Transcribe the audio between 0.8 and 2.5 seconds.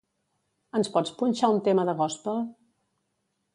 pots punxar un tema de gòspel?